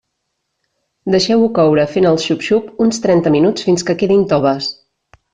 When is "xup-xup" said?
2.23-2.71